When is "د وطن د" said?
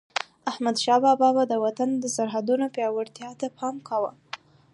1.47-2.05